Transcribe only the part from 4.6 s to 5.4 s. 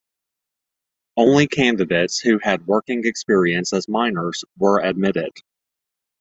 admitted.